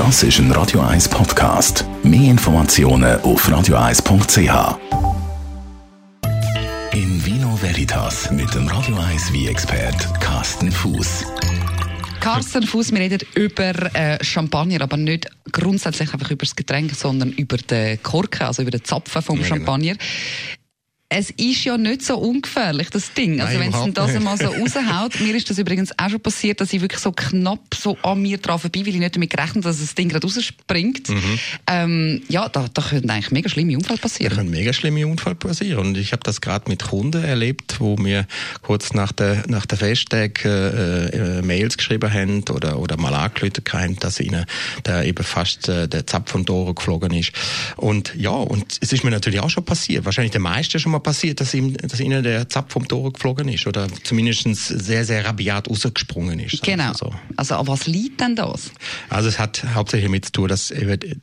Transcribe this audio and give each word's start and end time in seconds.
Das 0.00 0.22
ist 0.22 0.38
ein 0.38 0.50
Radio 0.52 0.80
1 0.80 1.10
Podcast. 1.10 1.84
Mehr 2.02 2.30
Informationen 2.30 3.20
auf 3.20 3.46
radio1.ch. 3.46 4.78
In 6.94 7.26
Vino 7.26 7.54
Veritas 7.60 8.30
mit 8.30 8.54
dem 8.54 8.66
Radio 8.66 8.96
1 8.96 9.30
wie 9.34 9.46
expert 9.46 10.18
Carsten 10.18 10.72
Fuß. 10.72 11.26
Carsten 12.20 12.62
Fuß, 12.62 12.92
wir 12.92 13.00
reden 13.00 13.20
über 13.34 13.94
äh, 13.94 14.24
Champagner, 14.24 14.80
aber 14.80 14.96
nicht 14.96 15.28
grundsätzlich 15.52 16.14
einfach 16.14 16.30
über 16.30 16.46
das 16.46 16.56
Getränk, 16.56 16.94
sondern 16.94 17.32
über 17.32 17.58
den 17.58 18.02
Korken, 18.02 18.46
also 18.46 18.62
über 18.62 18.70
den 18.70 18.82
Zapfen 18.82 19.20
vom 19.20 19.36
ja, 19.36 19.42
genau. 19.42 19.54
Champagner. 19.54 19.96
Es 21.12 21.30
ist 21.30 21.64
ja 21.64 21.76
nicht 21.76 22.02
so 22.02 22.16
ungefährlich, 22.18 22.88
das 22.90 23.12
Ding. 23.14 23.40
Also 23.40 23.58
wenn 23.58 23.74
es 23.74 23.94
das 23.94 24.14
einmal 24.14 24.38
so 24.38 24.44
raushaut, 24.60 25.20
mir 25.20 25.34
ist 25.34 25.50
das 25.50 25.58
übrigens 25.58 25.90
auch 25.98 26.08
schon 26.08 26.20
passiert, 26.20 26.60
dass 26.60 26.72
ich 26.72 26.80
wirklich 26.80 27.00
so 27.00 27.10
knapp 27.10 27.74
so 27.74 27.98
an 28.02 28.22
mir 28.22 28.38
dran 28.38 28.60
vorbei, 28.60 28.82
weil 28.82 28.94
ich 28.94 29.00
nicht 29.00 29.16
damit 29.16 29.30
gerechnet 29.30 29.64
dass 29.64 29.80
das 29.80 29.96
Ding 29.96 30.08
gerade 30.08 30.24
rausspringt. 30.24 31.08
Mhm. 31.08 31.38
Ähm, 31.66 32.22
ja, 32.28 32.48
da, 32.48 32.68
da 32.72 32.82
können 32.82 33.10
eigentlich 33.10 33.32
mega 33.32 33.48
schlimme 33.48 33.76
Unfälle 33.76 33.98
passieren. 33.98 34.30
Da 34.30 34.36
können 34.36 34.50
mega 34.50 34.72
schlimme 34.72 35.04
Unfälle 35.04 35.34
passieren. 35.34 35.84
Und 35.84 35.98
ich 35.98 36.12
habe 36.12 36.22
das 36.22 36.40
gerade 36.40 36.70
mit 36.70 36.84
Kunden 36.84 37.24
erlebt, 37.24 37.80
wo 37.80 37.96
mir 37.96 38.28
kurz 38.62 38.92
nach 38.92 39.10
der, 39.10 39.42
nach 39.48 39.66
der 39.66 39.78
Festtag 39.78 40.44
äh, 40.44 41.38
äh, 41.38 41.42
Mails 41.42 41.76
geschrieben 41.76 42.12
haben 42.12 42.44
oder, 42.50 42.78
oder 42.78 42.96
mal 42.96 43.14
angerufen 43.14 43.64
haben, 43.72 43.96
dass 43.96 44.20
ihnen 44.20 44.46
da 44.84 45.02
eben 45.02 45.24
fast 45.24 45.68
äh, 45.68 45.88
der 45.88 46.06
Zapf 46.06 46.30
von 46.30 46.46
Tore 46.46 46.72
geflogen 46.72 47.12
ist. 47.12 47.32
Und 47.76 48.14
ja, 48.14 48.30
und 48.30 48.78
es 48.80 48.92
ist 48.92 49.02
mir 49.02 49.10
natürlich 49.10 49.40
auch 49.40 49.50
schon 49.50 49.64
passiert. 49.64 50.04
Wahrscheinlich 50.04 50.30
der 50.30 50.40
meiste 50.40 50.78
schon 50.78 50.92
mal 50.92 50.99
mal 51.00 51.10
passiert, 51.10 51.40
dass, 51.40 51.54
ihm, 51.54 51.76
dass 51.76 52.00
ihnen 52.00 52.22
der 52.22 52.48
Zapf 52.48 52.72
vom 52.72 52.86
Tor 52.86 53.12
geflogen 53.12 53.48
ist 53.48 53.66
oder 53.66 53.86
zumindest 54.04 54.66
sehr, 54.66 55.04
sehr 55.04 55.24
rabiat 55.24 55.68
rausgesprungen 55.68 56.38
ist. 56.38 56.62
Genau. 56.62 56.92
So. 56.92 57.12
Also 57.36 57.56
an 57.56 57.66
was 57.66 57.86
liegt 57.86 58.20
denn 58.20 58.36
das? 58.36 58.70
Also 59.08 59.28
es 59.28 59.38
hat 59.38 59.64
hauptsächlich 59.74 60.06
damit 60.08 60.24
zu 60.26 60.32
tun, 60.32 60.48
dass 60.48 60.72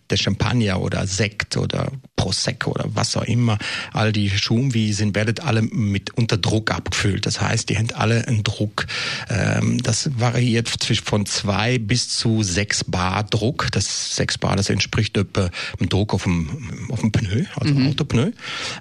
der 0.10 0.18
Champagner 0.18 0.82
oder 0.82 1.06
Sekt 1.08 1.58
oder 1.58 1.92
Prosecco 2.18 2.72
oder 2.72 2.86
was 2.90 3.16
auch 3.16 3.24
immer, 3.24 3.58
all 3.94 4.12
die 4.12 4.30
Schumwein 4.30 4.92
sind, 4.92 5.16
werden 5.16 5.40
alle 5.40 5.62
mit 5.62 6.12
unter 6.16 6.38
Druck 6.38 6.72
abgefüllt. 6.72 7.26
Das 7.26 7.40
heißt, 7.40 7.70
die 7.70 7.78
haben 7.78 7.92
alle 7.94 8.28
einen 8.28 8.44
Druck. 8.44 8.88
Ähm, 9.30 9.82
das 9.82 10.10
variiert 10.20 10.68
zwischen 10.68 11.06
von 11.06 11.26
zwei 11.26 11.78
bis 11.78 12.10
zu 12.10 12.44
sechs 12.44 12.84
Bar 12.84 13.24
Druck. 13.24 13.70
Das 13.72 14.16
sechs 14.16 14.38
Bar, 14.38 14.58
das 14.58 14.70
entspricht 14.70 15.16
etwa 15.16 15.50
dem 15.80 15.88
Druck 15.88 16.14
auf 16.14 16.24
dem, 16.24 16.90
auf 16.90 17.00
dem 17.00 17.12
Pneu, 17.12 17.46
also 17.56 17.74
mhm. 17.74 17.88
Autopneu. 17.88 18.32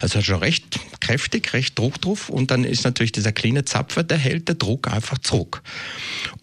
Also 0.01 0.21
schon 0.23 0.41
recht 0.41 0.81
kräftig, 1.01 1.53
recht 1.53 1.79
Druck 1.79 2.01
drauf 2.01 2.31
und 2.31 2.51
dann 2.51 2.65
ist 2.65 2.85
natürlich 2.85 3.13
dieser 3.13 3.33
kleine 3.33 3.65
Zapfer, 3.65 4.03
der 4.03 4.19
hält 4.19 4.49
den 4.49 4.59
Druck 4.59 4.89
einfach 4.93 5.19
zurück. 5.19 5.63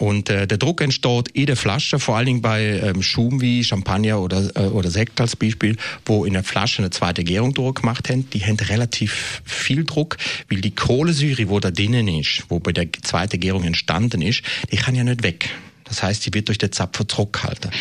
Und 0.04 0.30
äh, 0.30 0.48
der 0.48 0.58
Druck 0.58 0.82
entsteht 0.82 1.30
in 1.30 1.46
der 1.46 1.56
Flasche, 1.56 1.98
vor 1.98 2.18
allen 2.18 2.26
Dingen 2.26 2.42
bei 2.42 2.62
ähm, 2.62 3.02
Schum 3.02 3.40
wie 3.40 3.64
Champagner 3.64 4.20
oder, 4.20 4.52
äh, 4.54 4.68
oder 4.68 4.92
Sekt 4.92 5.22
als 5.22 5.38
Beispiel, 5.38 5.78
wo 6.06 6.26
in 6.26 6.34
der 6.34 6.44
Flasche 6.44 6.80
eine 6.80 6.90
zweite 6.90 7.23
Gärung 7.23 7.54
durchgemacht 7.54 8.10
haben, 8.10 8.30
die 8.32 8.44
haben 8.45 8.58
relativ 8.58 9.42
viel 9.45 9.86
Druck, 9.86 10.18
weil 10.50 10.60
die 10.60 10.76
Kohlensäure, 10.76 11.48
wo 11.48 11.62
da 11.62 11.72
drinnen 11.72 12.10
ist, 12.10 12.44
wo 12.50 12.60
bei 12.60 12.73
der 12.73 12.92
zweiten 13.02 13.40
Gärung 13.40 13.64
entstanden 13.64 14.22
ist, 14.22 14.42
die 14.73 14.76
kann 14.76 14.94
ja 14.94 15.06
nicht 15.06 15.23
weg. 15.23 15.50
Das 15.86 16.04
heißt, 16.04 16.26
die 16.26 16.34
wird 16.34 16.50
durch 16.50 16.58
den 16.58 16.73
Zapfen 16.73 17.08
zurückgehalten. 17.08 17.72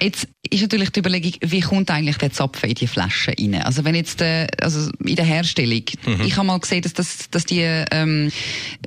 Jetzt 0.00 0.28
ist 0.48 0.62
natürlich 0.62 0.90
die 0.90 1.00
Überlegung, 1.00 1.32
wie 1.42 1.60
kommt 1.60 1.90
eigentlich 1.90 2.16
der 2.16 2.32
Zapfen 2.32 2.70
in 2.70 2.74
die 2.74 2.86
Flasche 2.86 3.32
rein? 3.38 3.54
Also 3.56 3.84
wenn 3.84 3.94
jetzt, 3.94 4.22
äh, 4.22 4.46
also 4.62 4.90
in 5.04 5.16
der 5.16 5.26
Herstellung, 5.26 5.82
mhm. 6.06 6.22
ich 6.24 6.38
habe 6.38 6.46
mal 6.46 6.58
gesehen, 6.58 6.80
dass, 6.80 6.94
das, 6.94 7.28
dass 7.30 7.44
die 7.44 7.60
ähm, 7.60 8.32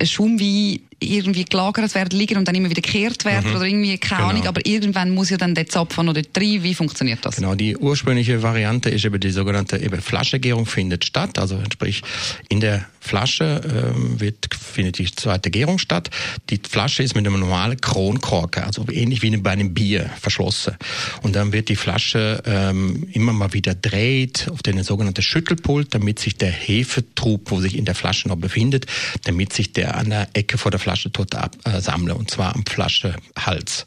Schaumwein 0.02 0.80
irgendwie 1.00 1.44
gelagert 1.44 1.94
werden, 1.94 2.18
liegen 2.18 2.36
und 2.36 2.46
dann 2.46 2.54
immer 2.54 2.70
wieder 2.70 2.82
gekehrt 2.82 3.24
werden 3.24 3.50
mhm. 3.50 3.56
oder 3.56 3.66
irgendwie, 3.66 3.98
keine 3.98 4.20
genau. 4.20 4.30
Ahnung, 4.30 4.46
aber 4.46 4.66
irgendwann 4.66 5.10
muss 5.10 5.30
ja 5.30 5.36
dann 5.36 5.54
der 5.54 5.66
Zapfen 5.66 6.06
noch 6.06 6.14
dort 6.14 6.28
rein. 6.36 6.62
Wie 6.62 6.74
funktioniert 6.74 7.24
das? 7.24 7.36
Genau, 7.36 7.54
die 7.54 7.76
ursprüngliche 7.76 8.42
Variante 8.42 8.90
ist 8.90 9.04
eben 9.04 9.18
die 9.18 9.30
sogenannte 9.30 9.78
eben 9.78 10.00
Flaschengärung 10.00 10.66
findet 10.66 11.04
statt, 11.04 11.38
also 11.38 11.60
sprich 11.72 12.02
in 12.48 12.60
der 12.60 12.86
Flasche 13.00 13.62
ähm, 13.64 14.20
wird, 14.20 14.48
findet 14.54 14.98
die 14.98 15.10
zweite 15.10 15.50
Gärung 15.50 15.78
statt. 15.78 16.10
Die 16.50 16.60
Flasche 16.68 17.02
ist 17.02 17.16
mit 17.16 17.26
einem 17.26 17.40
normalen 17.40 17.80
Kronkorken, 17.80 18.64
also 18.64 18.84
ähnlich 18.92 19.22
wie 19.22 19.34
bei 19.38 19.50
einem 19.50 19.72
Bier 19.72 20.10
verschlossen. 20.20 20.76
Und 21.22 21.34
dann 21.34 21.52
wird 21.52 21.70
die 21.70 21.76
Flasche 21.76 22.42
ähm, 22.44 23.08
immer 23.12 23.32
mal 23.32 23.54
wieder 23.54 23.74
dreht 23.74 24.48
auf 24.50 24.62
den 24.62 24.82
sogenannten 24.82 25.22
Schüttelpult, 25.22 25.94
damit 25.94 26.18
sich 26.18 26.36
der 26.36 26.50
Hefetrub, 26.50 27.50
wo 27.50 27.60
sich 27.60 27.76
in 27.76 27.86
der 27.86 27.94
Flasche 27.94 28.28
noch 28.28 28.36
befindet, 28.36 28.86
damit 29.24 29.54
sich 29.54 29.72
der 29.72 29.96
an 29.96 30.10
der 30.10 30.28
Ecke 30.34 30.58
vor 30.58 30.70
der 30.70 30.78
Flasche 30.78 30.89
tot 30.96 31.34
absammle, 31.34 32.12
äh, 32.12 32.16
und 32.16 32.30
zwar 32.30 32.54
am 32.54 32.64
Flaschehals. 32.66 33.86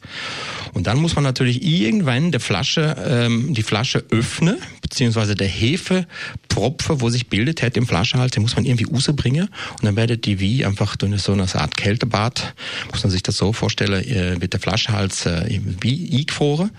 Und 0.72 0.86
dann 0.86 0.98
muss 0.98 1.14
man 1.14 1.24
natürlich 1.24 1.62
irgendwann 1.62 2.32
der 2.32 2.40
Flasche, 2.40 2.96
ähm, 3.06 3.54
die 3.54 3.62
Flasche 3.62 4.04
öffnen, 4.10 4.56
beziehungsweise 4.82 5.34
der 5.34 5.48
Hefepropfe, 5.48 7.00
wo 7.00 7.08
sich 7.10 7.28
bildet 7.28 7.62
hat 7.62 7.76
im 7.76 7.86
Flaschenhals, 7.86 8.32
den 8.32 8.42
muss 8.42 8.56
man 8.56 8.64
irgendwie 8.64 8.86
rausbringen. 8.92 9.48
Und 9.72 9.84
dann 9.84 9.96
werdet 9.96 10.24
die 10.24 10.40
wie 10.40 10.64
einfach 10.64 10.96
durch 10.96 11.22
so 11.22 11.32
eine 11.32 11.52
Art 11.54 11.76
Kältebad, 11.76 12.54
muss 12.90 13.02
man 13.02 13.10
sich 13.10 13.22
das 13.22 13.36
so 13.36 13.52
vorstellen, 13.52 14.04
äh, 14.04 14.40
wird 14.40 14.52
der 14.52 14.60
Flaschenhals 14.60 15.26
äh, 15.26 15.60
wie 15.80 16.18
eingefroren. 16.18 16.70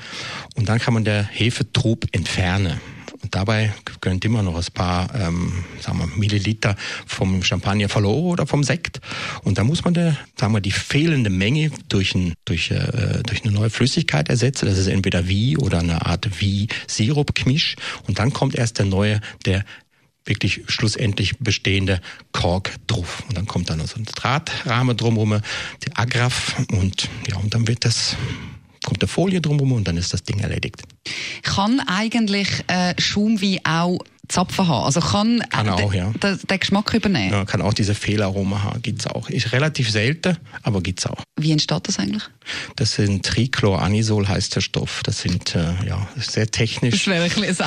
Und 0.56 0.70
dann 0.70 0.80
kann 0.80 0.94
man 0.94 1.06
der 1.06 1.24
Hefetrub 1.24 2.06
entfernen. 2.12 2.80
Dabei 3.32 3.74
können 4.02 4.20
immer 4.24 4.44
noch 4.44 4.56
ein 4.56 4.74
paar 4.74 5.14
ähm, 5.16 5.66
sagen 5.80 6.00
wir, 6.00 6.08
Milliliter 6.18 6.76
vom 7.06 7.44
Champagner 7.44 7.90
verloren 7.90 8.32
oder 8.32 8.48
vom 8.48 8.64
Sekt. 8.64 9.00
Und 9.44 9.58
da 9.58 9.64
muss 9.64 9.84
man 9.84 9.94
der, 9.94 10.18
sagen 10.40 10.54
wir, 10.54 10.62
die 10.62 10.72
fehlende 10.72 11.30
Menge 11.30 11.72
durch, 11.90 12.16
ein, 12.16 12.34
durch, 12.46 12.72
äh, 12.72 13.24
durch 13.26 13.44
eine 13.44 13.54
neue 13.54 13.70
Flüssigkeit 13.70 14.30
ersetzen. 14.30 14.68
Das 14.68 14.78
ist 14.78 14.88
entweder 14.88 15.28
wie 15.28 15.58
oder 15.58 15.80
eine 15.80 16.06
Art 16.06 16.42
wie 16.42 16.68
Sirup-Gemisch. 16.88 17.76
Und 18.08 18.20
dann 18.20 18.34
kommt 18.34 18.56
erst 18.56 18.80
der 18.80 18.86
neue, 18.86 19.22
der 19.46 19.64
wirklich 20.26 20.64
schlussendlich 20.68 21.38
bestehende 21.40 22.02
Kork 22.32 22.72
drauf. 22.88 23.24
Und 23.28 23.38
dann 23.38 23.46
kommt 23.46 23.70
dann 23.70 23.78
noch 23.78 23.88
so 23.88 23.98
ein 23.98 24.06
Drahtrahmen 24.06 24.98
drumherum, 24.98 25.42
die 25.86 25.96
Agraf 25.96 26.56
und 26.72 27.10
ja, 27.30 27.38
und 27.38 27.54
dann 27.54 27.68
wird 27.68 27.86
das 27.86 28.18
kommt 28.86 29.02
eine 29.02 29.08
Folie 29.08 29.42
drumherum 29.42 29.74
und 29.74 29.88
dann 29.88 29.98
ist 29.98 30.14
das 30.14 30.24
Ding 30.24 30.40
erledigt. 30.40 30.84
Kann 31.44 31.82
eigentlich 31.82 32.64
äh, 32.68 32.94
Schaumwein 32.98 33.60
auch 33.66 34.00
Zapfen 34.28 34.68
haben. 34.68 34.86
Also 34.86 35.00
kann, 35.00 35.44
kann 35.50 35.70
auch, 35.70 35.94
ja. 35.94 36.12
den, 36.12 36.40
den 36.40 36.60
Geschmack 36.60 36.94
übernehmen. 36.94 37.32
Ja, 37.32 37.46
kann 37.46 37.62
auch 37.62 37.74
diese 37.74 37.96
Fehlaroma 37.96 38.64
haben, 38.64 38.82
gibt's 38.82 39.08
auch. 39.08 39.30
Ist 39.30 39.52
relativ 39.52 39.90
selten, 39.90 40.38
aber 40.64 40.82
gibt's 40.82 41.06
auch. 41.06 41.22
Wie 41.38 41.52
entsteht 41.52 41.88
das 41.88 42.00
eigentlich? 42.00 42.24
Das 42.76 42.94
sind 42.94 43.26
Trichloranisol 43.26 44.28
heißt 44.28 44.56
der 44.56 44.62
Stoff. 44.62 45.02
Das 45.04 45.20
sind 45.20 45.56
äh, 45.56 45.74
ja 45.88 46.08
sehr 46.18 46.50
technisch. 46.50 47.06
Das 47.06 47.08
wäre 47.08 47.24
ein 47.24 47.32
eigenes 47.32 47.58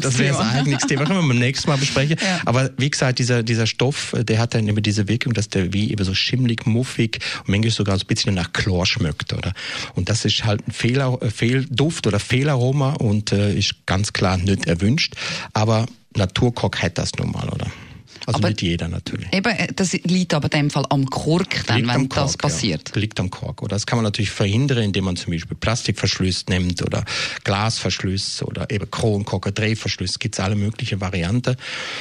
Das 0.00 0.18
wäre 0.18 0.38
ein 0.38 0.48
eigenes 0.48 0.86
Thema, 0.86 1.04
können 1.04 1.20
wir 1.20 1.28
beim 1.28 1.38
nächsten 1.38 1.68
Mal 1.70 1.78
besprechen. 1.78 2.16
Ja. 2.20 2.40
Aber 2.44 2.70
wie 2.76 2.90
gesagt, 2.90 3.18
dieser 3.18 3.42
dieser 3.42 3.66
Stoff, 3.66 4.12
äh, 4.12 4.24
der 4.24 4.38
hat 4.38 4.54
dann 4.54 4.68
immer 4.68 4.80
diese 4.80 5.08
Wirkung, 5.08 5.32
dass 5.32 5.48
der 5.48 5.72
wie 5.72 5.90
eben 5.90 6.04
so 6.04 6.14
schimmlig, 6.14 6.66
muffig 6.66 7.18
und 7.40 7.48
manchmal 7.48 7.70
sogar 7.70 7.98
so 7.98 8.04
ein 8.04 8.06
bisschen 8.06 8.34
nach 8.34 8.52
Chlor 8.52 8.86
schmeckt, 8.86 9.32
oder? 9.32 9.52
Und 9.94 10.08
das 10.08 10.24
ist 10.24 10.44
halt 10.44 10.66
ein 10.66 10.72
Fehler, 10.72 11.18
äh, 11.20 11.30
Fehlduft 11.30 12.06
oder 12.06 12.20
Fehlaroma 12.20 12.94
und 12.94 13.32
äh, 13.32 13.54
ist 13.54 13.86
ganz 13.86 14.12
klar 14.12 14.36
nicht 14.36 14.66
erwünscht. 14.66 15.14
Aber 15.52 15.86
Naturkork 16.18 16.82
hat 16.82 16.98
das 16.98 17.12
nun 17.14 17.30
mal, 17.30 17.48
oder? 17.48 17.66
Also 18.26 18.38
aber 18.38 18.48
nicht 18.48 18.62
jeder 18.62 18.88
natürlich. 18.88 19.32
Eben, 19.32 19.50
äh, 19.50 19.68
das 19.74 19.92
liegt 19.92 20.34
aber 20.34 20.52
in 20.52 20.60
dem 20.62 20.70
Fall 20.70 20.84
am 20.90 21.06
Kork, 21.06 21.64
dann, 21.66 21.78
liegt 21.78 21.88
wenn 21.88 22.08
Kork, 22.08 22.26
das 22.26 22.36
passiert. 22.36 22.90
Ja. 22.94 23.00
Liegt 23.00 23.18
am 23.20 23.30
Kork. 23.30 23.62
Oder 23.62 23.76
das 23.76 23.86
kann 23.86 23.96
man 23.96 24.04
natürlich 24.04 24.30
verhindern, 24.30 24.78
indem 24.78 25.04
man 25.04 25.16
zum 25.16 25.32
Beispiel 25.32 25.56
Plastikverschluss 25.56 26.46
nimmt 26.48 26.82
oder 26.82 27.04
Glasverschluss 27.44 28.42
oder 28.42 28.70
eben 28.70 28.90
Kronkorker, 28.90 29.52
Drehverschluss. 29.52 30.18
Gibt 30.18 30.34
es 30.34 30.40
alle 30.40 30.56
möglichen 30.56 31.00
Varianten. 31.00 31.56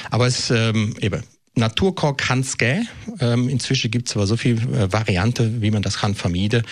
Aber 0.10 0.28
es 0.28 0.50
ähm, 0.50 0.96
eben 1.00 1.24
Naturkork 1.58 2.24
geben. 2.58 2.88
Ähm, 3.20 3.50
inzwischen 3.50 3.92
gibt 3.92 4.10
es 4.10 4.16
aber 4.16 4.28
so 4.28 4.38
viele 4.38 4.62
äh, 4.62 4.92
Varianten, 4.92 5.62
wie 5.62 5.72
man 5.72 5.82
das 5.82 6.00
kann 6.00 6.16
vermeiden. 6.16 6.64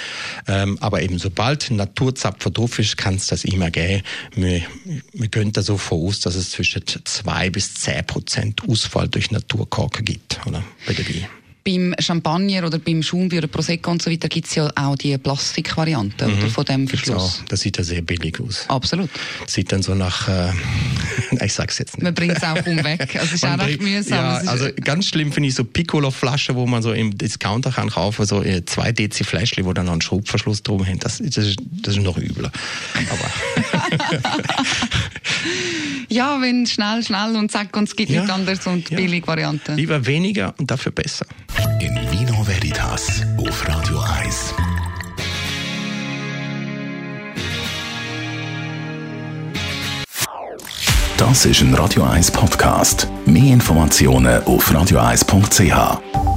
Ähm, 0.48 0.78
aber 0.82 1.02
eben 1.02 1.20
sobald 1.20 1.72
Naturzapfer 1.72 2.52
drauf 2.52 2.80
ist, 2.80 2.98
kann 2.98 3.16
es 3.16 3.28
das 3.28 3.44
immer 3.44 3.72
geben. 3.72 4.04
Wir, 4.36 4.62
wir 5.14 5.28
können 5.28 5.52
da 5.52 5.62
so 5.62 5.78
voraus, 5.78 6.20
dass 6.20 6.36
es 6.36 6.52
zwischen 6.52 6.84
zwei 7.04 7.50
bis 7.50 7.74
zehn 7.74 8.06
Prozent 8.06 8.62
Ausfall 8.68 9.08
durch 9.08 9.32
Naturkork 9.32 10.06
gibt, 10.06 10.40
oder? 10.46 10.64
Der 10.88 10.98
Wein. 10.98 11.28
Beim 11.66 11.96
Champagner 12.00 12.68
oder 12.68 12.78
beim 12.78 13.02
Schaumbier 13.02 13.40
oder 13.40 13.48
Prosecco 13.48 13.90
und 13.90 14.02
so 14.02 14.12
weiter 14.12 14.28
gibt 14.30 14.48
es 14.48 14.56
ja 14.56 14.72
auch 14.76 14.96
die 14.96 15.18
Plastikvariante 15.18 16.28
mhm. 16.28 16.50
von 16.50 16.64
dem 16.64 16.88
Verschluss. 16.88 17.44
Das 17.50 17.62
sieht 17.62 17.78
ja 17.78 17.84
sehr 17.84 18.04
billig 18.04 18.40
aus. 18.40 18.66
Absolut. 18.68 19.10
Das 19.44 19.54
sieht 19.54 19.72
dann 19.72 19.82
so 19.82 19.96
nach, 19.96 20.28
äh, 20.28 20.52
ich 21.44 21.54
sag's 21.54 21.80
jetzt 21.80 21.98
nicht. 21.98 22.04
Man 22.04 22.14
bringt 22.14 22.38
es 22.38 22.44
auch 22.44 22.64
umweg. 22.66 23.16
Also 23.16 23.26
es 23.26 23.34
ist 23.34 23.46
auch 23.46 23.58
recht 23.58 23.82
mühsam. 23.82 24.18
Ja, 24.18 24.36
also 24.46 24.68
ganz 24.84 25.08
schlimm 25.08 25.32
finde 25.32 25.50
ich 25.50 25.56
so 25.56 25.64
Piccolo-Flaschen, 25.64 26.56
wo 26.56 26.68
man 26.68 26.84
so 26.84 26.94
im 26.94 27.18
Discounter 27.18 27.72
kann 27.72 27.90
kaufen, 27.90 28.26
so 28.26 28.44
äh, 28.44 28.64
zwei 28.66 28.92
Dezi 28.92 29.24
Fläschchen, 29.24 29.66
wo 29.66 29.74
dann 29.74 29.88
noch 29.88 29.94
ein 29.94 30.02
Schraubverschluss 30.02 30.62
drum 30.62 30.84
hängt. 30.84 31.04
Das, 31.04 31.18
das, 31.18 31.38
ist, 31.38 31.58
das 31.82 31.98
ist 31.98 32.04
noch 32.04 32.18
übler. 32.18 32.52
Aber 33.10 34.22
ja, 36.10 36.42
wenn 36.42 36.66
schnell, 36.66 37.04
schnell 37.04 37.36
und 37.36 37.52
zack 37.52 37.76
und 37.76 37.86
es 37.86 37.96
gibt 37.96 38.10
ja, 38.10 38.22
nichts 38.22 38.34
anderes 38.34 38.66
und 38.68 38.90
ja. 38.90 38.98
billige 38.98 39.28
Varianten. 39.28 39.76
Lieber 39.76 40.06
weniger 40.06 40.54
und 40.58 40.70
dafür 40.70 40.92
besser. 40.92 41.26
In 41.80 41.96
Vino 42.12 42.46
Veritas 42.46 43.22
auf 43.38 43.68
Radio 43.68 44.00
1. 44.00 44.54
Das 51.18 51.46
ist 51.46 51.62
ein 51.62 51.74
Radio 51.74 52.04
1 52.04 52.32
Podcast. 52.32 53.08
Mehr 53.26 53.54
Informationen 53.54 54.44
auf 54.44 54.70
radio1.ch. 54.70 56.35